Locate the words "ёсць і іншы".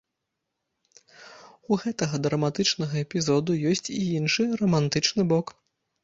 3.73-4.47